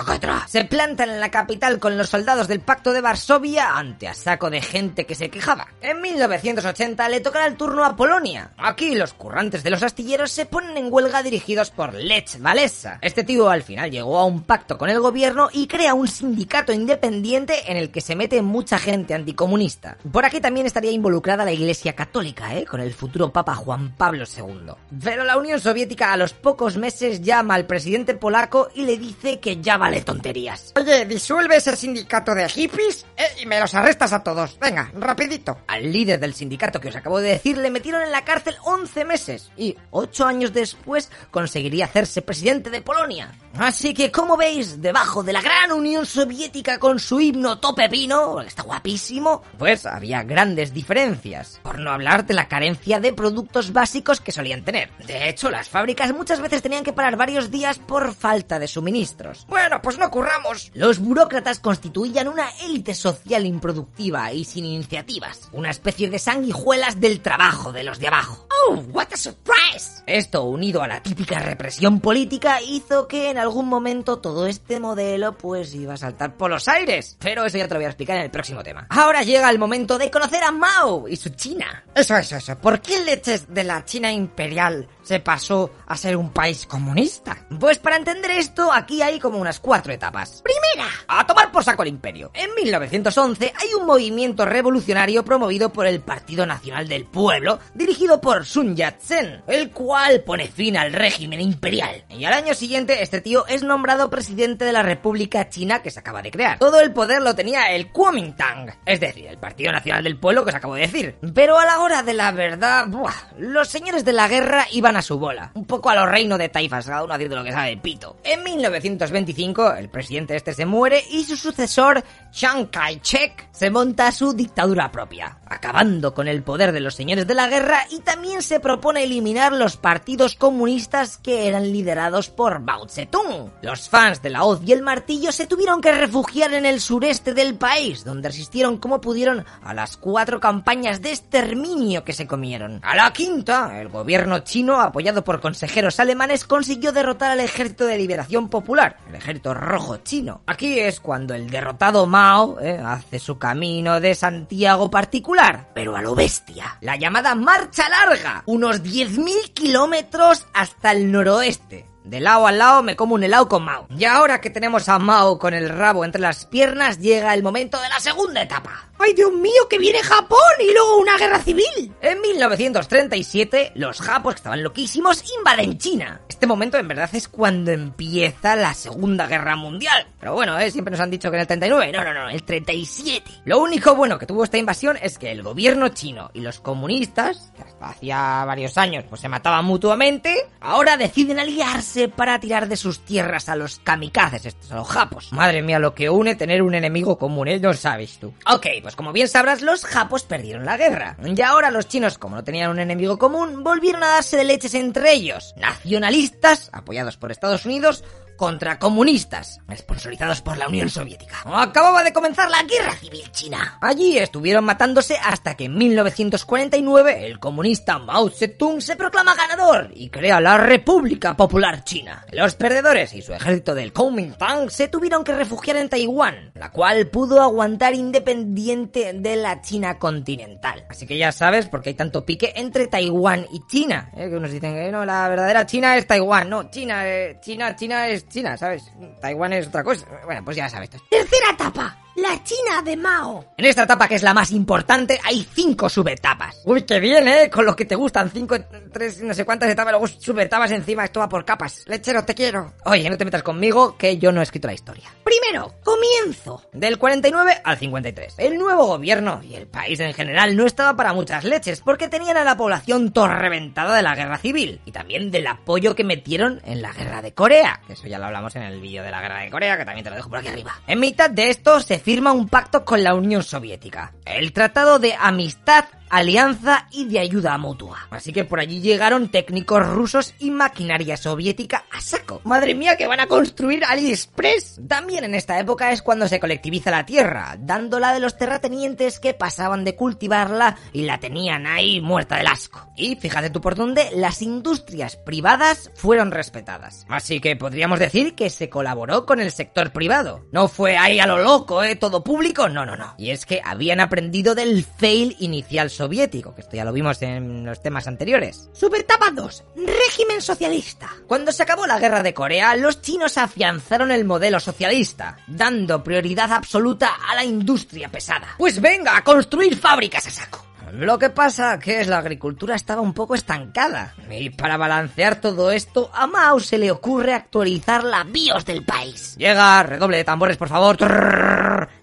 se 0.47 0.65
plantan 0.65 1.09
en 1.09 1.19
la 1.19 1.31
capital 1.31 1.79
con 1.79 1.97
los 1.97 2.09
soldados 2.09 2.47
del 2.47 2.61
Pacto 2.61 2.93
de 2.93 3.01
Varsovia 3.01 3.77
ante 3.77 4.07
a 4.07 4.13
saco 4.13 4.49
de 4.49 4.61
gente 4.61 5.05
que 5.05 5.15
se 5.15 5.29
quejaba. 5.29 5.67
En 5.81 6.01
1980 6.01 7.09
le 7.09 7.19
tocará 7.19 7.47
el 7.47 7.57
turno 7.57 7.83
a 7.83 7.95
Polonia. 7.95 8.51
Aquí 8.57 8.95
los 8.95 9.13
currantes 9.13 9.36
de 9.37 9.69
los 9.69 9.83
astilleros 9.83 10.31
se 10.31 10.47
ponen 10.47 10.77
en 10.77 10.91
huelga 10.91 11.21
dirigidos 11.21 11.69
por 11.69 11.93
Lech 11.93 12.41
Walesa. 12.41 12.97
Este 13.03 13.23
tío 13.23 13.51
al 13.51 13.61
final 13.61 13.91
llegó 13.91 14.17
a 14.17 14.25
un 14.25 14.41
pacto 14.41 14.79
con 14.79 14.89
el 14.89 14.99
gobierno 14.99 15.49
y 15.53 15.67
crea 15.67 15.93
un 15.93 16.07
sindicato 16.07 16.73
independiente 16.73 17.71
en 17.71 17.77
el 17.77 17.91
que 17.91 18.01
se 18.01 18.15
mete 18.15 18.41
mucha 18.41 18.79
gente 18.79 19.13
anticomunista. 19.13 19.99
Por 20.11 20.25
aquí 20.25 20.41
también 20.41 20.65
estaría 20.65 20.89
involucrada 20.89 21.45
la 21.45 21.51
Iglesia 21.51 21.93
Católica, 21.93 22.55
¿eh? 22.57 22.65
con 22.65 22.81
el 22.81 22.95
futuro 22.95 23.31
Papa 23.31 23.53
Juan 23.53 23.93
Pablo 23.95 24.25
II. 24.25 24.71
Pero 25.03 25.23
la 25.23 25.37
Unión 25.37 25.59
Soviética 25.59 26.11
a 26.11 26.17
los 26.17 26.33
pocos 26.33 26.75
meses 26.75 27.21
llama 27.21 27.53
al 27.53 27.67
presidente 27.67 28.15
polaco 28.15 28.69
y 28.73 28.85
le 28.85 28.97
dice 28.97 29.39
que 29.39 29.61
ya 29.61 29.77
vale 29.77 30.01
tonterías. 30.01 30.73
Oye, 30.75 31.05
disuelve 31.05 31.57
ese 31.57 31.75
sindicato 31.75 32.33
de 32.33 32.49
hippies 32.49 33.05
eh, 33.15 33.23
y 33.43 33.45
me 33.45 33.59
los 33.59 33.75
arrestas 33.75 34.13
a 34.13 34.23
todos. 34.23 34.57
Venga, 34.57 34.91
rapidito. 34.95 35.59
Al 35.67 35.91
líder 35.91 36.19
del 36.19 36.33
sindicato 36.33 36.81
que 36.81 36.87
os 36.87 36.95
acabo 36.95 37.19
de 37.19 37.33
decir 37.33 37.59
le 37.59 37.69
metieron 37.69 38.01
en 38.01 38.11
la 38.11 38.25
cárcel 38.25 38.55
11 38.63 39.05
meses 39.05 39.26
y 39.57 39.75
8 39.91 40.25
años 40.25 40.53
después 40.53 41.09
conseguiría 41.31 41.85
hacerse 41.85 42.21
presidente 42.21 42.69
de 42.69 42.81
Polonia. 42.81 43.31
Así 43.59 43.93
que, 43.93 44.11
como 44.11 44.37
veis, 44.37 44.81
debajo 44.81 45.23
de 45.23 45.33
la 45.33 45.41
gran 45.41 45.71
Unión 45.71 46.05
Soviética 46.05 46.77
con 46.77 46.99
su 46.99 47.19
himno 47.19 47.57
tope 47.57 47.89
pino, 47.89 48.39
está 48.41 48.61
guapísimo, 48.61 49.41
pues 49.57 49.87
había 49.87 50.23
grandes 50.23 50.73
diferencias. 50.73 51.59
Por 51.63 51.79
no 51.79 51.91
hablar 51.91 52.27
de 52.27 52.35
la 52.35 52.47
carencia 52.47 52.99
de 52.99 53.13
productos 53.13 53.73
básicos 53.73 54.21
que 54.21 54.31
solían 54.31 54.63
tener. 54.63 54.91
De 55.07 55.27
hecho, 55.27 55.49
las 55.49 55.69
fábricas 55.69 56.13
muchas 56.13 56.39
veces 56.39 56.61
tenían 56.61 56.83
que 56.83 56.93
parar 56.93 57.17
varios 57.17 57.49
días 57.49 57.79
por 57.79 58.13
falta 58.13 58.59
de 58.59 58.67
suministros. 58.67 59.45
Bueno, 59.47 59.81
pues 59.81 59.97
no 59.97 60.11
curramos. 60.11 60.71
Los 60.75 60.99
burócratas 60.99 61.59
constituían 61.59 62.27
una 62.27 62.49
élite 62.61 62.93
social 62.93 63.45
improductiva 63.45 64.31
y 64.33 64.45
sin 64.45 64.65
iniciativas. 64.65 65.49
Una 65.51 65.71
especie 65.71 66.09
de 66.09 66.19
sanguijuelas 66.19 66.99
del 66.99 67.21
trabajo 67.21 67.71
de 67.71 67.83
los 67.83 67.97
de 67.97 68.07
abajo. 68.07 68.47
¡Oh, 68.67 68.75
what 68.91 69.07
a 69.13 69.16
surprise! 69.17 70.03
Esto, 70.05 70.43
unido 70.43 70.81
a 70.81 70.87
la 70.87 71.03
típica 71.03 71.39
represión 71.39 71.99
política, 71.99 72.61
hizo 72.61 73.07
que 73.07 73.29
en 73.29 73.37
algún 73.37 73.67
momento 73.67 74.19
todo 74.19 74.47
este 74.47 74.79
modelo 74.79 75.37
pues 75.37 75.73
iba 75.75 75.95
a 75.95 75.97
saltar 75.97 76.37
por 76.37 76.49
los 76.49 76.67
aires. 76.67 77.17
Pero 77.19 77.45
eso 77.45 77.57
ya 77.57 77.67
te 77.67 77.73
lo 77.73 77.79
voy 77.79 77.85
a 77.85 77.89
explicar 77.89 78.17
en 78.17 78.23
el 78.23 78.31
próximo 78.31 78.63
tema. 78.63 78.87
Ahora 78.89 79.23
llega 79.23 79.49
el 79.49 79.59
momento 79.59 79.97
de 79.97 80.09
conocer 80.09 80.43
a 80.43 80.51
Mao 80.51 81.07
y 81.07 81.15
su 81.15 81.29
China. 81.29 81.83
Eso, 81.93 82.15
eso, 82.17 82.37
eso. 82.37 82.57
¿Por 82.57 82.79
qué 82.81 83.03
leches 83.03 83.53
de 83.53 83.63
la 83.63 83.83
China 83.83 84.11
imperial 84.11 84.87
se 85.07 85.21
pasó 85.21 85.71
a 85.87 85.95
ser 85.95 86.17
un 86.17 86.31
país 86.31 86.65
comunista? 86.65 87.37
Pues 87.57 87.79
para 87.79 87.95
entender 87.95 88.31
esto, 88.31 88.73
aquí 88.73 89.01
hay 89.01 89.19
como 89.19 89.39
unas 89.39 89.61
cuatro 89.61 89.93
etapas. 89.93 90.43
Primera, 90.43 90.91
a 91.07 91.25
tomar 91.25 91.49
por 91.49 91.63
saco 91.63 91.83
el 91.83 91.89
imperio. 91.89 92.29
En 92.33 92.53
1911 92.55 93.53
hay 93.55 93.73
un 93.79 93.85
movimiento 93.85 94.43
revolucionario 94.45 95.23
promovido 95.23 95.71
por 95.71 95.87
el 95.87 96.01
Partido 96.01 96.45
Nacional 96.45 96.89
del 96.89 97.05
Pueblo, 97.05 97.59
dirigido 97.73 98.19
por 98.19 98.45
Sun 98.45 98.75
Yat-sen, 98.75 99.43
el 99.47 99.71
cual 99.71 100.23
pone 100.23 100.49
fin 100.49 100.75
al 100.75 100.91
régimen 100.91 101.39
imperial. 101.39 102.03
Y 102.09 102.25
al 102.25 102.33
año 102.33 102.53
siguiente, 102.53 103.01
este 103.01 103.21
tío 103.21 103.47
es 103.47 103.63
nombrado 103.63 104.09
presidente 104.09 104.65
de 104.65 104.73
la 104.73 104.83
República 104.83 105.47
China 105.47 105.81
que 105.81 105.91
se 105.91 106.01
acaba 106.01 106.21
de 106.21 106.31
crear. 106.31 106.59
Todo 106.59 106.81
el 106.81 106.91
poder 106.91 107.21
lo 107.21 107.33
tenía 107.33 107.71
el 107.71 107.93
Kuomintang, 107.93 108.73
es 108.85 108.99
decir, 108.99 109.27
el 109.27 109.37
Partido 109.37 109.71
Nacional 109.71 110.03
del 110.03 110.19
Pueblo 110.19 110.43
que 110.43 110.49
os 110.49 110.55
acabo 110.55 110.75
de 110.75 110.81
decir. 110.81 111.15
Pero 111.33 111.57
a 111.57 111.65
la 111.65 111.79
hora 111.79 112.03
de 112.03 112.13
la 112.13 112.33
verdad, 112.33 112.87
buah, 112.87 113.13
los 113.37 113.69
señores 113.69 114.03
de 114.03 114.11
la 114.11 114.27
guerra 114.27 114.67
iban 114.71 114.96
a 114.97 115.01
su 115.01 115.17
bola, 115.17 115.51
un 115.53 115.65
poco 115.65 115.89
a 115.89 115.95
los 115.95 116.09
reinos 116.09 116.39
de 116.39 116.49
taifas, 116.49 116.85
cada 116.85 117.03
uno 117.03 117.13
haciendo 117.13 117.35
lo 117.35 117.43
que 117.43 117.51
sabe 117.51 117.77
pito. 117.77 118.17
En 118.23 118.43
1925, 118.43 119.73
el 119.75 119.89
presidente 119.89 120.35
este 120.35 120.53
se 120.53 120.65
muere 120.65 121.03
y 121.11 121.23
su 121.23 121.35
sucesor, 121.35 122.03
Chiang 122.31 122.67
Kai-shek, 122.67 123.49
se 123.51 123.69
monta 123.69 124.11
su 124.11 124.33
dictadura 124.33 124.91
propia, 124.91 125.39
acabando 125.45 126.13
con 126.13 126.27
el 126.27 126.43
poder 126.43 126.71
de 126.71 126.79
los 126.79 126.95
señores 126.95 127.27
de 127.27 127.33
la 127.33 127.47
guerra 127.47 127.85
y 127.89 127.99
también 127.99 128.41
se 128.41 128.59
propone 128.59 129.03
eliminar 129.03 129.53
los 129.53 129.77
partidos 129.77 130.35
comunistas 130.35 131.17
que 131.17 131.47
eran 131.47 131.71
liderados 131.71 132.29
por 132.29 132.59
Mao 132.59 132.87
Zedong. 132.87 133.51
Los 133.61 133.89
fans 133.89 134.21
de 134.21 134.29
la 134.29 134.43
hoz 134.43 134.61
y 134.65 134.73
el 134.73 134.81
martillo 134.81 135.31
se 135.31 135.47
tuvieron 135.47 135.81
que 135.81 135.91
refugiar 135.91 136.53
en 136.53 136.65
el 136.65 136.81
sureste 136.81 137.33
del 137.33 137.55
país, 137.55 138.03
donde 138.03 138.29
resistieron 138.29 138.77
como 138.77 139.01
pudieron 139.01 139.45
a 139.63 139.73
las 139.73 139.97
cuatro 139.97 140.39
campañas 140.39 141.01
de 141.01 141.11
exterminio 141.11 142.03
que 142.03 142.13
se 142.13 142.27
comieron. 142.27 142.79
A 142.83 142.95
la 142.95 143.11
quinta, 143.13 143.79
el 143.79 143.89
gobierno 143.89 144.39
chino, 144.39 144.79
apoyado 144.87 145.23
por 145.23 145.39
consejeros 145.39 145.99
alemanes, 145.99 146.43
consiguió 146.43 146.91
derrotar 146.91 147.31
al 147.31 147.39
Ejército 147.39 147.85
de 147.85 147.97
Liberación 147.97 148.49
Popular, 148.49 148.97
el 149.09 149.15
Ejército 149.15 149.53
Rojo 149.53 149.97
Chino. 149.97 150.41
Aquí 150.47 150.79
es 150.79 150.99
cuando 150.99 151.33
el 151.33 151.49
derrotado 151.49 152.05
Mao 152.05 152.59
eh, 152.59 152.81
hace 152.83 153.19
su 153.19 153.37
camino 153.37 153.99
de 153.99 154.15
Santiago 154.15 154.89
particular, 154.89 155.69
pero 155.73 155.95
a 155.95 156.01
lo 156.01 156.15
bestia. 156.15 156.77
La 156.81 156.95
llamada 156.95 157.35
Marcha 157.35 157.89
Larga, 157.89 158.43
unos 158.45 158.83
10.000 158.83 159.53
kilómetros 159.53 160.45
hasta 160.53 160.91
el 160.91 161.11
noroeste. 161.11 161.85
De 162.07 162.21
lado 162.21 162.47
a 162.47 162.53
lado 162.53 162.83
me 162.83 162.95
como 162.95 163.15
un 163.15 163.23
helado 163.23 163.49
con 163.49 163.65
Mao. 163.65 163.85
Y 163.97 164.05
ahora 164.05 164.39
que 164.39 164.49
tenemos 164.49 164.87
a 164.87 164.97
Mao 164.97 165.37
con 165.37 165.53
el 165.53 165.67
rabo 165.67 166.05
entre 166.05 166.21
las 166.21 166.45
piernas, 166.45 166.99
llega 166.99 167.33
el 167.33 167.43
momento 167.43 167.81
de 167.81 167.89
la 167.89 167.99
segunda 167.99 168.41
etapa. 168.41 168.87
¡Ay, 168.99 169.13
Dios 169.13 169.31
mío, 169.31 169.67
que 169.69 169.77
viene 169.77 170.01
Japón 170.01 170.39
y 170.59 170.73
luego 170.73 170.97
una 170.97 171.17
guerra 171.17 171.39
civil! 171.39 171.93
En 172.01 172.19
1937, 172.19 173.73
los 173.75 173.99
japos, 173.99 174.33
que 174.33 174.37
estaban 174.37 174.63
loquísimos, 174.63 175.23
invaden 175.37 175.77
China. 175.77 176.21
Este 176.27 176.47
momento, 176.47 176.77
en 176.77 176.87
verdad, 176.87 177.09
es 177.13 177.27
cuando 177.27 177.71
empieza 177.71 178.55
la 178.55 178.73
Segunda 178.73 179.27
Guerra 179.27 179.55
Mundial. 179.55 180.07
Pero 180.19 180.33
bueno, 180.33 180.57
¿eh? 180.57 180.71
siempre 180.71 180.91
nos 180.91 180.99
han 180.99 181.11
dicho 181.11 181.29
que 181.29 181.37
en 181.37 181.41
el 181.41 181.47
39. 181.47 181.91
No, 181.91 182.03
no, 182.03 182.13
no, 182.13 182.29
el 182.29 182.41
37. 182.41 183.31
Lo 183.45 183.59
único 183.59 183.95
bueno 183.95 184.17
que 184.17 184.25
tuvo 184.25 184.43
esta 184.43 184.57
invasión 184.57 184.97
es 185.01 185.19
que 185.19 185.31
el 185.31 185.43
gobierno 185.43 185.89
chino 185.89 186.31
y 186.33 186.41
los 186.41 186.59
comunistas, 186.59 187.51
que 187.55 187.63
hasta 187.63 187.89
hacía 187.89 188.45
varios 188.45 188.77
años 188.79 189.05
pues 189.07 189.21
se 189.21 189.29
mataban 189.29 189.65
mutuamente, 189.65 190.47
ahora 190.59 190.97
deciden 190.97 191.39
aliarse 191.39 191.96
para 192.15 192.39
tirar 192.39 192.67
de 192.67 192.77
sus 192.77 192.99
tierras 192.99 193.49
a 193.49 193.55
los 193.55 193.79
kamikazes, 193.79 194.45
estos, 194.45 194.71
a 194.71 194.75
los 194.75 194.87
japos. 194.87 195.33
Madre 195.33 195.61
mía, 195.61 195.79
lo 195.79 195.95
que 195.95 196.09
une 196.09 196.35
tener 196.35 196.61
un 196.61 196.75
enemigo 196.75 197.17
común, 197.17 197.47
¿eh? 197.47 197.59
No 197.59 197.73
sabes 197.73 198.19
tú. 198.19 198.33
Ok, 198.51 198.67
pues 198.81 198.95
como 198.95 199.11
bien 199.11 199.27
sabrás, 199.27 199.61
los 199.61 199.83
japos 199.85 200.23
perdieron 200.23 200.65
la 200.65 200.77
guerra. 200.77 201.17
Y 201.23 201.41
ahora 201.41 201.71
los 201.71 201.87
chinos, 201.87 202.17
como 202.17 202.35
no 202.35 202.43
tenían 202.43 202.69
un 202.69 202.79
enemigo 202.79 203.17
común, 203.17 203.63
volvieron 203.63 204.03
a 204.03 204.07
darse 204.07 204.37
de 204.37 204.43
leches 204.43 204.75
entre 204.75 205.13
ellos. 205.13 205.53
Nacionalistas, 205.57 206.69
apoyados 206.71 207.17
por 207.17 207.31
Estados 207.31 207.65
Unidos, 207.65 208.03
contra 208.37 208.79
comunistas, 208.79 209.59
sponsorizados 209.75 210.41
por 210.41 210.57
la 210.57 210.67
Unión 210.67 210.89
Soviética. 210.89 211.43
Acababa 211.45 212.03
de 212.03 212.13
comenzar 212.13 212.49
la 212.49 212.63
Guerra 212.63 212.95
Civil 212.95 213.29
China. 213.31 213.77
Allí 213.81 214.17
estuvieron 214.17 214.63
matándose 214.63 215.17
hasta 215.17 215.55
que 215.55 215.65
en 215.65 215.75
1949 215.75 217.25
el 217.25 217.39
comunista 217.39 217.99
Mao 217.99 218.29
Zedong 218.29 218.81
se 218.81 218.95
proclama 218.95 219.35
ganador 219.35 219.91
y 219.93 220.09
crea 220.09 220.39
la 220.39 220.57
República 220.57 221.35
Popular 221.35 221.83
China. 221.83 222.23
Los 222.31 222.55
perdedores 222.55 223.13
y 223.13 223.21
su 223.21 223.33
ejército 223.33 223.75
del 223.75 223.91
Kuomintang 223.91 224.69
se 224.69 224.87
tuvieron 224.87 225.23
que 225.23 225.33
refugiar 225.33 225.77
en 225.77 225.89
Taiwán, 225.89 226.51
la 226.55 226.71
cual 226.71 227.07
pudo 227.07 227.41
aguantar 227.41 227.95
independiente 227.95 229.13
de 229.13 229.35
la 229.35 229.61
China 229.61 229.97
continental. 229.97 230.85
Así 230.89 231.07
que 231.07 231.17
ya 231.17 231.31
sabes 231.31 231.67
por 231.67 231.81
qué 231.81 231.89
hay 231.89 231.95
tanto 231.95 232.25
pique 232.25 232.53
entre 232.55 232.87
Taiwán 232.87 233.47
y 233.51 233.65
China. 233.67 234.11
¿eh? 234.15 234.29
Que 234.29 234.35
unos 234.37 234.51
dicen 234.51 234.75
que 234.75 234.91
no, 234.91 235.05
la 235.05 235.27
verdadera 235.27 235.65
China 235.65 235.97
es 235.97 236.05
Taiwán. 236.05 236.49
No, 236.49 236.69
China, 236.69 237.07
eh, 237.07 237.39
China, 237.41 237.75
China 237.75 238.07
es 238.07 238.26
China, 238.29 238.57
¿sabes? 238.57 238.91
Taiwán 239.21 239.53
es 239.53 239.67
otra 239.67 239.83
cosa. 239.83 240.05
Bueno, 240.25 240.43
pues 240.43 240.57
ya 240.57 240.69
sabes. 240.69 240.89
Tercera 240.89 241.51
etapa. 241.51 241.97
La 242.17 242.43
China 242.43 242.81
de 242.83 242.97
Mao. 242.97 243.45
En 243.57 243.65
esta 243.65 243.83
etapa, 243.83 244.07
que 244.07 244.15
es 244.15 244.23
la 244.23 244.33
más 244.33 244.49
importante, 244.49 245.19
hay 245.23 245.47
cinco 245.53 245.87
subetapas. 245.87 246.63
Uy, 246.65 246.81
qué 246.81 246.99
bien, 246.99 247.27
¿eh? 247.27 247.47
Con 247.47 247.63
lo 247.63 247.75
que 247.75 247.85
te 247.85 247.93
gustan. 247.93 248.31
Cinco, 248.31 248.55
tres, 248.91 249.21
no 249.21 249.35
sé 249.35 249.45
cuántas 249.45 249.69
etapas, 249.69 249.91
luego 249.91 250.07
subetapas 250.07 250.71
encima. 250.71 251.05
Esto 251.05 251.19
va 251.19 251.29
por 251.29 251.45
capas. 251.45 251.83
Lechero, 251.85 252.25
te 252.25 252.33
quiero. 252.33 252.73
Oye, 252.85 253.07
no 253.07 253.17
te 253.17 253.25
metas 253.25 253.43
conmigo, 253.43 253.95
que 253.97 254.17
yo 254.17 254.31
no 254.31 254.39
he 254.39 254.43
escrito 254.43 254.67
la 254.67 254.73
historia. 254.73 255.13
Primero, 255.23 255.75
comienzo. 255.83 256.63
Del 256.73 256.97
49 256.97 257.61
al 257.63 257.77
53. 257.77 258.33
El 258.39 258.57
nuevo 258.57 258.87
gobierno 258.87 259.41
y 259.43 259.53
el 259.53 259.67
país 259.67 259.99
en 259.99 260.15
general 260.15 260.55
no 260.55 260.65
estaba 260.65 260.95
para 260.95 261.13
muchas 261.13 261.43
leches, 261.43 261.81
porque 261.81 262.07
tenían 262.07 262.37
a 262.37 262.43
la 262.43 262.57
población 262.57 263.13
torreventada 263.13 263.95
de 263.95 264.01
la 264.01 264.15
guerra 264.15 264.39
civil. 264.39 264.81
Y 264.85 264.91
también 264.91 265.29
del 265.29 265.45
apoyo 265.45 265.93
que 265.93 266.03
metieron 266.03 266.61
en 266.65 266.81
la 266.81 266.93
guerra 266.93 267.21
de 267.21 267.35
Corea. 267.35 267.79
Eso 267.87 268.07
ya 268.07 268.17
lo 268.17 268.25
hablamos 268.25 268.55
en 268.55 268.63
el 268.63 268.81
vídeo 268.81 269.03
de 269.03 269.11
la 269.11 269.21
guerra 269.21 269.41
de 269.41 269.51
Corea, 269.51 269.77
que 269.77 269.85
también 269.85 270.03
te 270.03 270.09
lo 270.09 270.15
dejo 270.15 270.29
por 270.29 270.39
aquí 270.39 270.47
arriba. 270.47 270.81
En 270.87 270.99
mitad 270.99 271.29
de 271.29 271.49
esto 271.51 271.79
se 271.79 272.06
firma 272.07 272.31
un 272.31 272.47
pacto 272.47 272.85
con 272.85 273.03
la 273.03 273.13
Unión 273.13 273.43
Soviética, 273.43 274.13
el 274.23 274.53
Tratado 274.53 274.97
de 274.97 275.13
Amistad 275.19 275.83
alianza 276.09 276.87
y 276.91 277.05
de 277.05 277.19
ayuda 277.19 277.57
mutua. 277.57 278.07
Así 278.09 278.31
que 278.31 278.45
por 278.45 278.59
allí 278.59 278.79
llegaron 278.81 279.29
técnicos 279.29 279.85
rusos 279.87 280.33
y 280.39 280.51
maquinaria 280.51 281.17
soviética 281.17 281.85
a 281.91 282.01
saco. 282.01 282.41
Madre 282.43 282.75
mía, 282.75 282.97
que 282.97 283.07
van 283.07 283.19
a 283.19 283.27
construir 283.27 283.83
AliExpress. 283.85 284.81
También 284.87 285.23
en 285.23 285.35
esta 285.35 285.59
época 285.59 285.91
es 285.91 286.01
cuando 286.01 286.27
se 286.27 286.39
colectiviza 286.39 286.91
la 286.91 287.05
tierra, 287.05 287.55
dándola 287.59 288.13
de 288.13 288.19
los 288.19 288.37
terratenientes 288.37 289.19
que 289.19 289.33
pasaban 289.33 289.83
de 289.83 289.95
cultivarla 289.95 290.77
y 290.93 291.03
la 291.03 291.19
tenían 291.19 291.67
ahí 291.67 292.01
muerta 292.01 292.37
del 292.37 292.47
asco. 292.47 292.89
Y 292.95 293.15
fíjate 293.15 293.49
tú 293.49 293.61
por 293.61 293.75
dónde, 293.75 294.09
las 294.15 294.41
industrias 294.41 295.17
privadas 295.17 295.91
fueron 295.95 296.31
respetadas. 296.31 297.05
Así 297.09 297.39
que 297.39 297.55
podríamos 297.55 297.99
decir 297.99 298.35
que 298.35 298.49
se 298.49 298.69
colaboró 298.69 299.25
con 299.25 299.39
el 299.39 299.51
sector 299.51 299.91
privado. 299.91 300.45
No 300.51 300.67
fue 300.67 300.97
ahí 300.97 301.19
a 301.19 301.27
lo 301.27 301.37
loco, 301.37 301.83
¿eh? 301.83 301.95
Todo 301.99 302.23
público, 302.23 302.69
no, 302.69 302.85
no, 302.85 302.95
no. 302.95 303.15
Y 303.17 303.31
es 303.31 303.45
que 303.45 303.61
habían 303.63 303.99
aprendido 303.99 304.55
del 304.55 304.83
fail 304.83 305.35
inicial 305.39 305.89
soviético, 305.89 306.53
que 306.55 306.61
esto 306.61 306.75
ya 306.75 306.85
lo 306.85 306.93
vimos 306.93 307.21
en 307.21 307.65
los 307.65 307.81
temas 307.81 308.07
anteriores. 308.07 308.69
Supertapa 308.73 309.31
2. 309.31 309.63
Régimen 309.75 310.41
socialista. 310.41 311.09
Cuando 311.27 311.51
se 311.51 311.63
acabó 311.63 311.85
la 311.87 311.99
guerra 311.99 312.23
de 312.23 312.33
Corea, 312.33 312.75
los 312.75 313.01
chinos 313.01 313.37
afianzaron 313.37 314.11
el 314.11 314.25
modelo 314.25 314.59
socialista, 314.59 315.37
dando 315.47 316.03
prioridad 316.03 316.51
absoluta 316.51 317.17
a 317.27 317.35
la 317.35 317.43
industria 317.43 318.09
pesada. 318.09 318.55
Pues 318.57 318.79
venga, 318.81 319.17
a 319.17 319.23
construir 319.23 319.77
fábricas 319.77 320.27
a 320.27 320.31
saco. 320.31 320.66
Lo 320.93 321.19
que 321.19 321.29
pasa 321.29 321.79
que 321.79 322.03
la 322.05 322.19
agricultura 322.19 322.75
estaba 322.75 323.01
un 323.01 323.13
poco 323.13 323.35
estancada. 323.35 324.15
Y 324.29 324.49
para 324.51 324.77
balancear 324.77 325.41
todo 325.41 325.71
esto, 325.71 326.09
a 326.13 326.27
Mao 326.27 326.59
se 326.59 326.77
le 326.77 326.91
ocurre 326.91 327.33
actualizar 327.33 328.03
la 328.03 328.23
BIOS 328.23 328.65
del 328.65 328.85
país. 328.85 329.35
Llega, 329.37 329.83
redoble 329.83 330.17
de 330.17 330.23
tambores, 330.23 330.57
por 330.57 330.69
favor. 330.69 330.97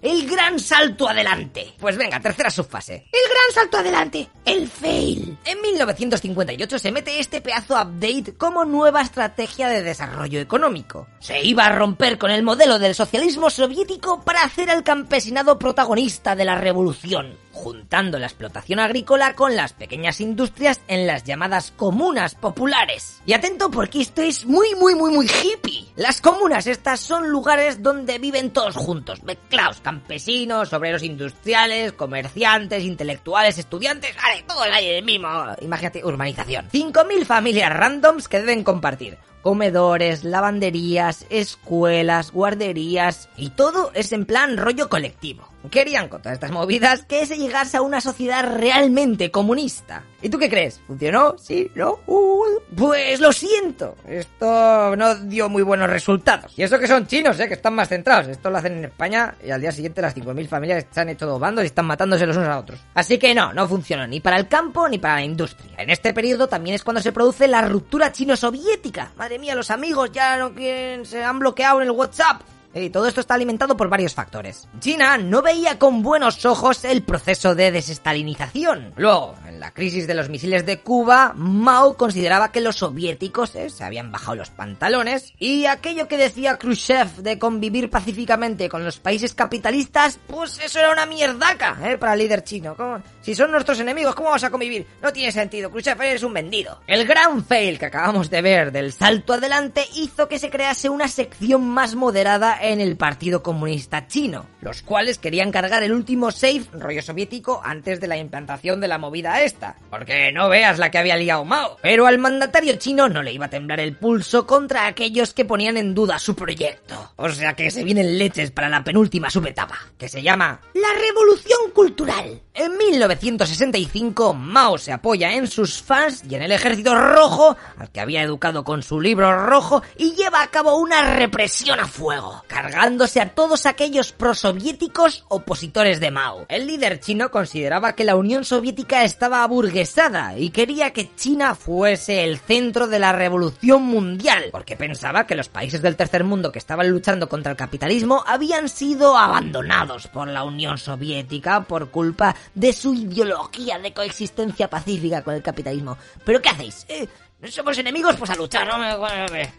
El 0.05 0.29
gran 0.29 0.61
salto 0.61 1.09
adelante. 1.09 1.75
Pues 1.79 1.97
venga, 1.97 2.21
tercera 2.21 2.51
subfase. 2.51 3.07
El 3.11 3.31
gran 3.31 3.55
salto 3.55 3.79
adelante. 3.79 4.29
El 4.45 4.69
fail. 4.69 5.39
En 5.47 5.63
1958 5.63 6.79
se 6.79 6.93
mete 6.93 7.19
este 7.19 7.41
pedazo 7.41 7.75
update 7.75 8.35
como 8.37 8.67
nueva 8.67 9.01
estrategia 9.01 9.69
de 9.69 9.83
desarrollo 9.83 10.41
económico. 10.41 11.09
Se 11.21 11.43
iba 11.43 11.65
a 11.65 11.73
romper 11.73 12.19
con 12.19 12.31
el 12.31 12.43
modelo 12.43 12.79
del 12.79 12.95
socialismo 12.95 13.49
soviético 13.49 14.23
para 14.23 14.45
hacer 14.45 14.71
al 14.71 14.85
campesinado 14.85 15.59
protagonista 15.59 16.37
de 16.37 16.45
la 16.45 16.57
revolución 16.57 17.39
juntando 17.55 18.19
la 18.19 18.27
explotación 18.27 18.81
agrícola 18.81 19.35
con 19.35 19.57
las 19.57 19.73
pequeñas 19.73 20.21
industrias 20.21 20.81
en 20.89 21.07
las 21.07 21.25
llamadas 21.25 21.73
comunas 21.75 22.35
populares. 22.35 23.23
Y 23.25 23.33
atento 23.33 23.71
porque 23.71 24.03
esto 24.03 24.21
es 24.23 24.45
muy 24.45 24.75
muy 24.75 24.95
muy 24.95 25.13
muy 25.13 25.27
hippie. 25.27 25.84
Las 25.97 26.21
comunas 26.21 26.67
estas 26.67 26.99
son 26.99 27.29
lugares 27.31 27.81
donde 27.81 28.19
viven 28.19 28.51
todos 28.51 28.75
juntos, 28.75 29.23
mezclados, 29.23 29.81
campesinos, 29.81 30.73
obreros 30.73 31.05
industriales, 31.05 31.93
comerciantes, 31.93 32.83
intelectuales, 32.83 33.59
estudiantes, 33.59 34.17
vale, 34.17 34.45
en 34.91 34.97
el 34.97 35.05
mismo, 35.05 35.29
imagínate, 35.61 36.05
urbanización. 36.05 36.69
5.000 36.69 37.25
familias 37.25 37.73
randoms 37.73 38.27
que 38.27 38.41
deben 38.41 38.65
compartir 38.65 39.19
comedores, 39.45 40.25
lavanderías, 40.25 41.27
escuelas, 41.29 42.33
guarderías 42.33 43.29
y 43.37 43.51
todo 43.51 43.93
es 43.93 44.11
en 44.13 44.25
plan 44.25 44.57
rollo 44.57 44.89
colectivo. 44.89 45.47
Querían 45.71 46.09
con 46.09 46.21
todas 46.21 46.35
estas 46.35 46.51
movidas 46.51 47.05
que 47.07 47.25
se 47.25 47.39
llegase 47.39 47.79
a 47.79 47.83
una 47.83 48.03
sociedad 48.03 48.59
realmente 48.59 49.31
comunista. 49.31 50.03
¿Y 50.21 50.29
tú 50.29 50.39
qué 50.39 50.51
crees? 50.51 50.81
¿Funcionó? 50.87 51.37
¿Sí? 51.39 51.71
¿No? 51.75 52.01
Uh, 52.07 52.45
pues 52.77 53.19
lo 53.21 53.33
siento. 53.33 53.95
Esto 54.07 54.95
no 54.97 55.15
dio 55.15 55.49
muy 55.49 55.63
buenos 55.63 55.89
resultados. 55.89 56.53
Y 56.59 56.63
eso 56.63 56.79
que 56.79 56.87
son 56.87 57.07
chinos, 57.07 57.41
¿eh? 57.41 57.49
Que 57.49 57.55
están 57.55 57.75
más 57.75 57.89
centrados. 57.89 58.29
Esto 58.29 58.51
lo 58.51 58.59
hacen 58.59 58.77
en 58.77 58.85
España 58.85 59.35
y 59.43 59.51
al 59.51 59.61
día 59.61 59.73
siguiente 59.73 60.03
las 60.03 60.15
5.000 60.15 60.49
familias 60.49 60.79
están 60.79 61.09
hechos 61.09 61.29
dos 61.29 61.41
bandos 61.41 61.65
y 61.65 61.67
están 61.67 61.87
matándose 61.87 62.27
los 62.27 62.37
unos 62.37 62.49
a 62.49 62.59
otros. 62.59 62.81
Así 62.95 63.19
que 63.19 63.35
no, 63.35 63.55
no 63.55 63.67
funcionó 63.67 64.07
ni 64.07 64.21
para 64.21 64.37
el 64.37 64.49
campo 64.49 64.87
ni 64.89 64.99
para 64.99 65.15
la 65.17 65.25
industria. 65.25 65.73
En 65.79 65.89
este 65.89 66.13
periodo 66.13 66.47
también 66.47 66.75
es 66.75 66.85
cuando 66.85 67.01
se 67.01 67.13
produce 67.13 67.49
la 67.49 67.63
ruptura 67.63 68.13
chino-soviética. 68.13 69.13
Madre 69.17 69.34
mía, 69.39 69.55
los 69.55 69.71
amigos 69.71 70.11
ya 70.13 70.37
no 70.37 70.55
quieren, 70.55 71.07
se 71.07 71.23
han 71.23 71.39
bloqueado 71.39 71.81
en 71.81 71.89
el 71.89 71.93
WhatsApp. 71.93 72.43
Y 72.75 72.91
todo 72.91 73.07
esto 73.07 73.21
está 73.21 73.35
alimentado 73.35 73.77
por 73.77 73.89
varios 73.89 74.15
factores. 74.15 74.69
China 74.81 75.17
no 75.17 75.43
veía 75.43 75.79
con 75.79 76.03
buenos 76.03 76.45
ojos 76.45 76.85
el 76.85 77.03
proceso 77.03 77.55
de 77.55 77.71
desestalinización. 77.71 78.93
Luego, 78.97 79.37
en 79.47 79.61
la 79.61 79.73
crisis 79.73 80.09
de 80.09 80.15
los 80.15 80.29
misiles 80.29 80.67
de 80.67 80.81
Cuba, 80.81 81.33
Mao 81.37 81.97
consideraba 81.97 82.51
que 82.51 82.61
los 82.61 82.77
soviéticos 82.77 83.55
eh, 83.55 83.71
se 83.71 83.85
habían 83.85 84.11
bajado 84.11 84.37
los 84.37 84.51
pantalones 84.51 85.33
y 85.39 85.67
aquello 85.67 86.09
que 86.09 86.17
decía 86.17 86.59
Khrushchev 86.59 87.17
de 87.17 87.39
convivir 87.39 87.91
pacíficamente 87.91 88.69
con 88.69 88.85
los 88.85 88.99
países 88.99 89.35
capitalistas, 89.35 90.19
pues 90.27 90.59
eso 90.59 90.81
era 90.81 90.91
una 90.91 91.07
mierdaca 91.07 91.79
¿eh? 91.85 91.97
para 91.97 92.15
el 92.15 92.19
líder 92.19 92.43
chino. 92.43 92.77
Si 93.21 93.35
son 93.35 93.53
nuestros 93.53 93.79
enemigos, 93.79 94.15
¿cómo 94.15 94.31
vamos 94.31 94.45
a 94.45 94.51
convivir? 94.51 94.87
No 95.01 95.13
tiene 95.13 95.31
sentido, 95.31 95.71
Khrushchev 95.71 96.03
eres 96.03 96.23
un 96.25 96.35
vendido. 96.35 96.81
El 96.87 97.07
gran 97.07 97.45
fail 97.45 97.79
que 97.79 97.87
acabamos 97.87 98.31
de 98.31 98.43
ver 98.43 98.73
del 98.73 98.93
salto 98.93 99.35
adelante 99.35 99.85
hizo 99.95 100.29
que 100.29 100.39
se 100.39 100.51
crease 100.51 100.89
una 100.89 101.07
sección 101.07 101.69
más 101.69 101.95
moderada 101.95 102.59
en 102.65 102.81
el 102.81 102.97
Partido 102.97 103.43
Comunista 103.43 104.07
Chino, 104.07 104.47
los 104.61 104.83
cuales 104.83 105.19
querían 105.19 105.53
cargar 105.53 105.83
el 105.83 105.93
último 105.93 106.31
safe 106.31 106.65
rollo 106.73 107.03
soviético 107.03 107.61
antes 107.63 108.01
de 108.01 108.09
la 108.09 108.17
implantación 108.17 108.81
de 108.81 108.89
la 108.89 108.99
movida 108.99 109.43
esta, 109.43 109.77
porque 109.91 110.33
no 110.33 110.49
veas 110.49 110.79
la 110.79 110.91
que 110.91 110.99
había 110.99 111.17
liado 111.17 111.45
Mao. 111.45 111.77
Pero 111.83 112.07
al 112.07 112.19
mandatario 112.19 112.77
chino 112.77 113.09
no 113.09 113.23
le 113.23 113.33
iba 113.33 113.47
a 113.47 113.51
temblar 113.51 113.81
el 113.81 113.97
pulso 113.97 114.47
contra 114.47 114.87
aquellos 114.87 115.35
que 115.35 115.45
ponían 115.45 115.77
en 115.77 115.95
duda 115.95 116.19
su 116.19 116.35
proyecto. 116.35 117.13
O 117.17 117.29
sea 117.29 117.55
que 117.55 117.71
se 117.71 117.85
vienen 117.85 118.19
leches 118.19 118.51
para 118.51 118.69
la 118.69 118.85
penúltima 118.85 119.31
subetapa, 119.31 119.79
que 119.99 120.09
se 120.09 120.23
llama 120.23 120.61
la 120.75 120.89
Revolución 121.01 121.71
Cultural. 121.75 122.44
En 122.57 122.79
1965, 122.79 124.33
Mao 124.33 124.79
se 124.79 124.93
apoya 124.93 125.33
en 125.35 125.49
sus 125.49 125.83
fans 125.83 126.23
y 126.31 126.37
en 126.37 126.43
el 126.43 126.53
ejército 126.53 126.95
rojo, 126.95 127.57
al 127.77 127.91
que 127.91 127.99
había 127.99 128.23
educado 128.23 128.63
con 128.63 128.85
su 128.85 129.01
libro 129.01 129.45
rojo, 129.45 129.83
y 129.99 130.15
lleva 130.15 130.41
a 130.41 130.47
cabo 130.53 130.77
una 130.77 131.17
represión 131.17 131.81
a 131.81 131.89
fuego, 131.89 132.45
cargándose 132.47 133.21
a 133.21 133.31
todos 133.31 133.67
aquellos 133.67 134.13
prosoviéticos 134.13 135.25
opositores 135.27 135.99
de 135.99 136.13
Mao. 136.13 136.47
El 136.49 136.69
líder 136.69 137.01
chino 137.01 137.33
consideraba 137.33 137.95
que 137.97 138.05
la 138.05 138.15
Unión 138.15 138.45
Soviética 138.45 139.03
estaba 139.03 139.43
aburguesada 139.43 140.39
y 140.39 140.51
quería 140.51 140.93
que 140.93 141.13
China 141.17 141.57
fuese 141.57 142.23
el 142.23 142.39
centro 142.39 142.87
de 142.87 143.01
la 143.01 143.11
revolución 143.11 143.83
mundial, 143.83 144.51
porque 144.53 144.77
pensaba 144.77 145.27
que 145.27 145.35
los 145.35 145.49
países 145.49 145.83
del 145.83 145.97
tercer 145.97 146.23
mundo 146.23 146.53
que 146.53 146.61
estaban 146.61 146.89
luchando 146.89 147.29
contra 147.29 147.51
el 147.51 147.59
capitalismo 147.59 148.23
habían 148.29 148.69
sido 148.69 149.19
abandonados 149.19 150.07
por 150.07 150.29
la 150.29 150.45
Unión 150.45 150.79
Soviética 150.79 151.63
por 151.65 151.91
culpa 151.91 152.37
de 152.55 152.73
su 152.73 152.95
ideología 152.95 153.79
de 153.79 153.93
coexistencia 153.93 154.69
pacífica 154.69 155.23
con 155.23 155.35
el 155.35 155.43
capitalismo. 155.43 155.97
¿Pero 156.25 156.41
qué 156.41 156.49
hacéis? 156.49 156.87
¿Eh? 156.89 157.09
somos 157.51 157.77
enemigos, 157.79 158.17
pues 158.17 158.31
a 158.31 158.37
luchar, 158.37 158.67
¿no? 158.67 159.07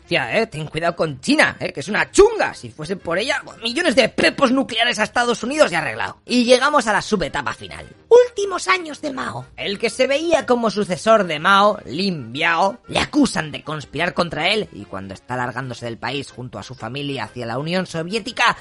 Tía, 0.07 0.39
eh, 0.39 0.47
ten 0.47 0.67
cuidado 0.67 0.95
con 0.95 1.19
China, 1.21 1.55
eh, 1.59 1.71
que 1.71 1.81
es 1.81 1.87
una 1.87 2.09
chunga. 2.11 2.53
Si 2.53 2.69
fuese 2.69 2.95
por 2.95 3.17
ella, 3.17 3.43
millones 3.61 3.95
de 3.95 4.09
pepos 4.09 4.51
nucleares 4.51 4.99
a 4.99 5.03
Estados 5.03 5.43
Unidos 5.43 5.71
y 5.71 5.75
arreglado. 5.75 6.17
Y 6.25 6.45
llegamos 6.45 6.87
a 6.87 6.93
la 6.93 7.01
subetapa 7.01 7.53
final. 7.53 7.85
Últimos 8.07 8.67
años 8.67 9.01
de 9.01 9.13
Mao. 9.13 9.45
El 9.55 9.77
que 9.77 9.89
se 9.89 10.07
veía 10.07 10.45
como 10.45 10.71
sucesor 10.71 11.25
de 11.25 11.39
Mao, 11.39 11.79
Lin 11.85 12.31
Biao, 12.31 12.79
le 12.87 12.99
acusan 12.99 13.51
de 13.51 13.63
conspirar 13.63 14.13
contra 14.13 14.49
él 14.49 14.67
y 14.73 14.85
cuando 14.85 15.13
está 15.13 15.35
largándose 15.35 15.85
del 15.85 15.97
país 15.97 16.31
junto 16.31 16.57
a 16.57 16.63
su 16.63 16.75
familia 16.75 17.25
hacia 17.25 17.45
la 17.45 17.59
Unión 17.59 17.85
Soviética, 17.85 18.57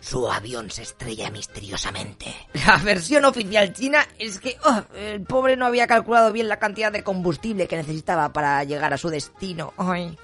Su 0.00 0.30
avión 0.30 0.70
se 0.70 0.82
estrella 0.82 1.30
misteriosamente. 1.30 2.26
La 2.66 2.76
versión 2.78 3.24
oficial 3.24 3.72
china 3.72 4.06
es 4.18 4.38
que 4.38 4.56
oh, 4.64 4.82
el 4.96 5.22
pobre 5.22 5.56
no 5.56 5.66
había 5.66 5.86
calculado 5.86 6.32
bien 6.32 6.48
la 6.48 6.58
cantidad 6.58 6.92
de 6.92 7.02
combustible 7.02 7.66
que 7.66 7.76
necesitaba 7.76 8.32
para 8.32 8.62
llegar 8.64 8.92
a 8.94 8.98
su 8.98 9.08
destino. 9.08 9.74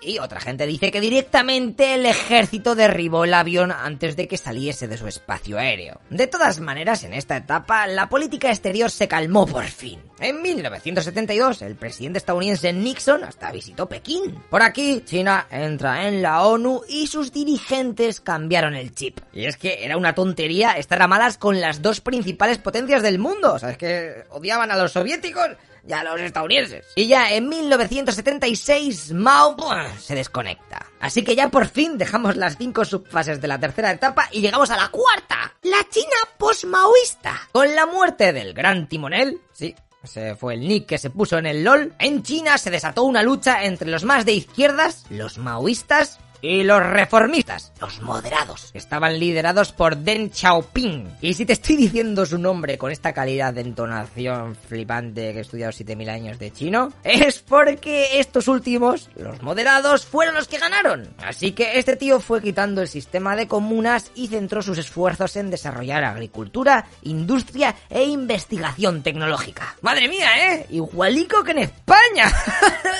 Y 0.00 0.18
otra 0.18 0.40
gente 0.40 0.66
dice 0.66 0.90
que 0.90 1.00
directamente 1.00 1.94
el 1.94 2.06
ejército 2.06 2.74
derribó 2.74 3.24
el 3.24 3.34
avión 3.34 3.72
antes 3.72 4.16
de 4.16 4.28
que 4.28 4.36
saliese 4.36 4.88
de 4.88 4.96
su 4.96 5.06
espacio 5.06 5.58
aéreo. 5.58 6.00
De 6.08 6.26
todas 6.26 6.60
maneras, 6.60 7.04
en 7.04 7.12
esta 7.12 7.36
etapa, 7.36 7.86
la 7.86 8.08
política 8.08 8.48
exterior 8.48 8.90
se 8.90 9.08
calmó 9.08 9.46
por 9.46 9.64
fin. 9.64 10.00
En 10.20 10.42
1972, 10.42 11.62
el 11.62 11.76
presidente 11.76 12.18
estadounidense 12.18 12.72
Nixon 12.72 13.24
hasta 13.24 13.50
visitó 13.50 13.88
Pekín. 13.88 14.36
Por 14.50 14.62
aquí, 14.62 15.02
China 15.04 15.46
entra 15.50 16.06
en 16.06 16.22
la 16.22 16.42
ONU 16.42 16.82
y 16.88 17.06
sus 17.06 17.32
dirigentes 17.32 18.20
cambiaron 18.20 18.74
el 18.74 18.94
chip. 18.94 19.09
Y 19.32 19.46
es 19.46 19.56
que 19.56 19.84
era 19.84 19.96
una 19.96 20.14
tontería 20.14 20.72
estar 20.72 21.00
a 21.02 21.08
malas 21.08 21.38
con 21.38 21.60
las 21.60 21.82
dos 21.82 22.00
principales 22.00 22.58
potencias 22.58 23.02
del 23.02 23.18
mundo. 23.18 23.54
O 23.54 23.58
sea, 23.58 23.70
es 23.70 23.78
que 23.78 24.24
odiaban 24.30 24.70
a 24.70 24.76
los 24.76 24.92
soviéticos 24.92 25.50
ya 25.84 26.04
los 26.04 26.20
estadounidenses. 26.20 26.86
Y 26.96 27.06
ya 27.06 27.32
en 27.32 27.48
1976 27.48 29.12
Mao 29.12 29.56
se 29.98 30.14
desconecta. 30.14 30.86
Así 31.00 31.22
que 31.22 31.34
ya 31.34 31.48
por 31.48 31.68
fin 31.68 31.98
dejamos 31.98 32.36
las 32.36 32.56
cinco 32.56 32.84
subfases 32.84 33.40
de 33.40 33.48
la 33.48 33.58
tercera 33.58 33.90
etapa 33.90 34.28
y 34.30 34.40
llegamos 34.40 34.70
a 34.70 34.76
la 34.76 34.88
cuarta. 34.88 35.54
La 35.62 35.88
China 35.88 36.16
posmaoísta. 36.38 37.48
Con 37.52 37.74
la 37.74 37.86
muerte 37.86 38.32
del 38.32 38.52
gran 38.52 38.88
timonel, 38.88 39.40
sí, 39.52 39.74
ese 40.02 40.34
fue 40.34 40.54
el 40.54 40.60
nick 40.60 40.86
que 40.86 40.98
se 40.98 41.10
puso 41.10 41.38
en 41.38 41.46
el 41.46 41.64
LOL. 41.64 41.94
En 41.98 42.22
China 42.22 42.58
se 42.58 42.70
desató 42.70 43.04
una 43.04 43.22
lucha 43.22 43.64
entre 43.64 43.90
los 43.90 44.04
más 44.04 44.24
de 44.24 44.32
izquierdas, 44.32 45.04
los 45.10 45.38
maoístas, 45.38 46.18
Y 46.42 46.62
los 46.62 46.84
reformistas, 46.84 47.72
los 47.80 48.00
moderados, 48.00 48.70
estaban 48.74 49.18
liderados 49.18 49.72
por 49.72 49.96
Deng 49.96 50.30
Xiaoping. 50.32 51.18
Y 51.20 51.34
si 51.34 51.44
te 51.44 51.52
estoy 51.52 51.76
diciendo 51.76 52.24
su 52.24 52.38
nombre 52.38 52.78
con 52.78 52.90
esta 52.90 53.12
calidad 53.12 53.52
de 53.52 53.60
entonación 53.60 54.56
flipante 54.56 55.32
que 55.32 55.38
he 55.38 55.42
estudiado 55.42 55.72
7000 55.72 56.08
años 56.08 56.38
de 56.38 56.52
chino, 56.52 56.92
es 57.04 57.40
porque 57.40 58.20
estos 58.20 58.48
últimos, 58.48 59.10
los 59.16 59.42
moderados, 59.42 60.06
fueron 60.06 60.34
los 60.34 60.48
que 60.48 60.58
ganaron. 60.58 61.08
Así 61.18 61.52
que 61.52 61.78
este 61.78 61.96
tío 61.96 62.20
fue 62.20 62.40
quitando 62.40 62.80
el 62.80 62.88
sistema 62.88 63.36
de 63.36 63.46
comunas 63.46 64.10
y 64.14 64.28
centró 64.28 64.62
sus 64.62 64.78
esfuerzos 64.78 65.36
en 65.36 65.50
desarrollar 65.50 66.04
agricultura, 66.04 66.86
industria 67.02 67.74
e 67.88 68.04
investigación 68.04 69.02
tecnológica. 69.02 69.76
Madre 69.82 70.08
mía, 70.08 70.54
¿eh? 70.54 70.66
Igualico 70.70 71.44
que 71.44 71.50
en 71.52 71.58
España. 71.58 72.32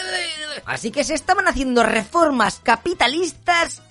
Así 0.67 0.91
que 0.91 1.05
se 1.05 1.15
estaban 1.15 1.49
haciendo 1.49 1.83
reformas 1.83 2.61
capitalistas, 2.63 3.30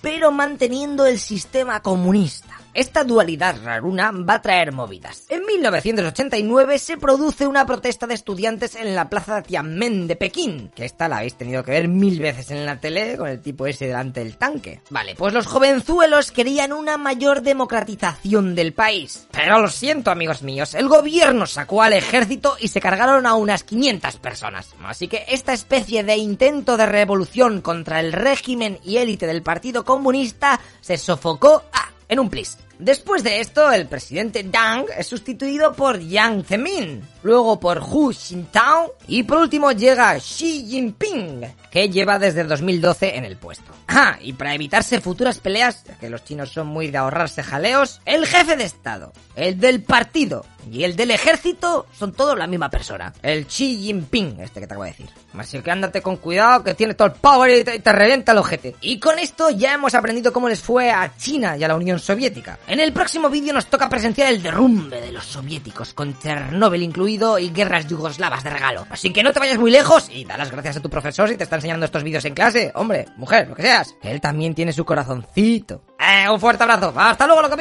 pero 0.02 0.30
manteniendo 0.30 1.06
el 1.06 1.18
sistema 1.18 1.80
comunista. 1.80 2.49
Esta 2.72 3.02
dualidad 3.02 3.56
raruna 3.64 4.12
va 4.12 4.34
a 4.34 4.42
traer 4.42 4.70
movidas. 4.72 5.24
En 5.28 5.44
1989 5.44 6.78
se 6.78 6.96
produce 6.96 7.46
una 7.48 7.66
protesta 7.66 8.06
de 8.06 8.14
estudiantes 8.14 8.76
en 8.76 8.94
la 8.94 9.08
plaza 9.08 9.36
de 9.36 9.42
Tiananmen 9.42 10.06
de 10.06 10.14
Pekín, 10.14 10.70
que 10.74 10.84
esta 10.84 11.08
la 11.08 11.18
habéis 11.18 11.34
tenido 11.34 11.64
que 11.64 11.72
ver 11.72 11.88
mil 11.88 12.20
veces 12.20 12.50
en 12.52 12.64
la 12.64 12.78
tele 12.78 13.16
con 13.16 13.28
el 13.28 13.40
tipo 13.40 13.66
ese 13.66 13.88
delante 13.88 14.20
del 14.20 14.36
tanque. 14.36 14.82
Vale, 14.90 15.16
pues 15.16 15.34
los 15.34 15.46
jovenzuelos 15.46 16.30
querían 16.30 16.72
una 16.72 16.96
mayor 16.96 17.42
democratización 17.42 18.54
del 18.54 18.72
país. 18.72 19.26
Pero 19.32 19.60
lo 19.60 19.68
siento 19.68 20.12
amigos 20.12 20.42
míos, 20.42 20.74
el 20.74 20.88
gobierno 20.88 21.46
sacó 21.46 21.82
al 21.82 21.94
ejército 21.94 22.56
y 22.60 22.68
se 22.68 22.80
cargaron 22.80 23.26
a 23.26 23.34
unas 23.34 23.64
500 23.64 24.16
personas. 24.18 24.74
Así 24.84 25.08
que 25.08 25.24
esta 25.28 25.52
especie 25.52 26.04
de 26.04 26.16
intento 26.16 26.76
de 26.76 26.86
revolución 26.86 27.62
contra 27.62 27.98
el 27.98 28.12
régimen 28.12 28.78
y 28.84 28.98
élite 28.98 29.26
del 29.26 29.42
Partido 29.42 29.84
Comunista 29.84 30.60
se 30.80 30.96
sofocó 30.96 31.64
a 31.72 31.90
en 32.10 32.18
un 32.18 32.28
plis. 32.28 32.58
Después 32.78 33.22
de 33.22 33.40
esto, 33.40 33.70
el 33.70 33.86
presidente 33.86 34.42
Deng 34.42 34.86
es 34.96 35.06
sustituido 35.06 35.74
por 35.74 36.00
Yang 36.00 36.44
Zemin, 36.44 37.02
luego 37.22 37.60
por 37.60 37.78
Hu 37.78 38.12
Jintao 38.12 38.96
y 39.06 39.22
por 39.22 39.38
último 39.38 39.72
llega 39.72 40.18
Xi 40.18 40.66
Jinping, 40.66 41.42
que 41.70 41.88
lleva 41.88 42.18
desde 42.18 42.44
2012 42.44 43.16
en 43.16 43.24
el 43.26 43.36
puesto. 43.36 43.70
Ah, 43.86 44.16
y 44.20 44.32
para 44.32 44.54
evitarse 44.54 45.00
futuras 45.00 45.38
peleas, 45.38 45.84
que 46.00 46.08
los 46.10 46.24
chinos 46.24 46.52
son 46.52 46.68
muy 46.68 46.90
de 46.90 46.98
ahorrarse 46.98 47.42
jaleos, 47.42 48.00
el 48.06 48.26
jefe 48.26 48.56
de 48.56 48.64
Estado, 48.64 49.12
el 49.36 49.60
del 49.60 49.82
partido 49.82 50.46
y 50.70 50.84
el 50.84 50.96
del 50.96 51.10
ejército 51.10 51.86
son 51.92 52.12
todos 52.12 52.38
la 52.38 52.46
misma 52.46 52.70
persona. 52.70 53.12
El 53.22 53.46
Xi 53.46 53.82
Jinping, 53.82 54.40
este 54.40 54.60
que 54.60 54.66
te 54.66 54.74
acabo 54.74 54.84
de 54.84 54.90
decir. 54.90 55.08
Así 55.36 55.60
que 55.60 55.70
ándate 55.70 56.02
con 56.02 56.16
cuidado 56.16 56.64
que 56.64 56.74
tiene 56.74 56.94
todo 56.94 57.08
el 57.08 57.14
power 57.14 57.50
y 57.50 57.64
te, 57.64 57.92
revienta 57.92 58.32
el 58.32 58.38
ojete. 58.38 58.76
Y 58.80 58.98
con 58.98 59.18
esto 59.18 59.50
ya 59.50 59.74
hemos 59.74 59.94
aprendido 59.94 60.32
cómo 60.32 60.48
les 60.48 60.60
fue 60.60 60.90
a 60.90 61.16
China 61.16 61.56
y 61.56 61.64
a 61.64 61.68
la 61.68 61.76
Unión 61.76 61.98
Soviética. 61.98 62.58
En 62.66 62.80
el 62.80 62.92
próximo 62.92 63.30
vídeo 63.30 63.52
nos 63.52 63.66
toca 63.66 63.88
presenciar 63.88 64.32
el 64.32 64.42
derrumbe 64.42 65.00
de 65.00 65.12
los 65.12 65.24
soviéticos, 65.24 65.94
con 65.94 66.18
Chernóbil 66.18 66.82
incluido 66.82 67.38
y 67.38 67.50
guerras 67.50 67.86
yugoslavas 67.86 68.44
de 68.44 68.50
regalo. 68.50 68.86
Así 68.90 69.12
que 69.12 69.22
no 69.22 69.32
te 69.32 69.40
vayas 69.40 69.58
muy 69.58 69.70
lejos 69.70 70.08
y 70.10 70.24
da 70.24 70.36
las 70.36 70.50
gracias 70.50 70.76
a 70.76 70.80
tu 70.80 70.90
profesor 70.90 71.28
si 71.28 71.36
te 71.36 71.44
está 71.44 71.56
enseñando 71.56 71.86
estos 71.86 72.02
vídeos 72.02 72.24
en 72.24 72.34
clase. 72.34 72.72
Hombre, 72.74 73.06
mujer, 73.16 73.48
lo 73.48 73.54
que 73.54 73.62
seas. 73.62 73.94
Él 74.02 74.20
también 74.20 74.54
tiene 74.54 74.72
su 74.72 74.84
corazoncito. 74.84 75.82
Eh, 75.98 76.28
un 76.28 76.40
fuerte 76.40 76.62
abrazo. 76.62 76.92
Hasta 76.96 77.26
luego, 77.26 77.42
lo 77.42 77.50
que 77.50 77.56